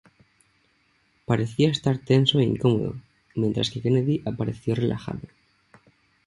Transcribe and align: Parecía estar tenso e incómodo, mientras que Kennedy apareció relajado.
Parecía 1.29 1.69
estar 1.71 1.95
tenso 2.09 2.35
e 2.39 2.45
incómodo, 2.53 2.91
mientras 3.41 3.69
que 3.69 3.81
Kennedy 3.83 4.23
apareció 4.25 4.73
relajado. 4.73 5.21